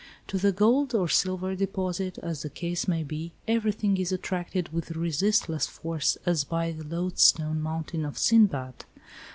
[0.29, 4.95] To the gold or silver deposit, as the case may be, everything is attracted with
[4.97, 8.85] resistless force as by the loadstone mountain of Sindbad.